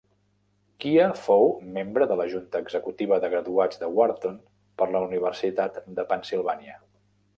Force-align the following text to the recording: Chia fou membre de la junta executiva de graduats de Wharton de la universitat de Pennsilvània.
Chia 0.83 1.03
fou 1.25 1.45
membre 1.75 2.07
de 2.11 2.17
la 2.21 2.25
junta 2.31 2.61
executiva 2.67 3.19
de 3.25 3.31
graduats 3.35 3.83
de 3.83 3.91
Wharton 3.99 4.41
de 4.83 4.89
la 4.97 5.03
universitat 5.11 5.79
de 6.01 6.07
Pennsilvània. 6.15 6.81